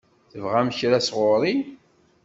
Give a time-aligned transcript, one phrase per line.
[0.31, 1.55] Tebɣam kra sɣur-i?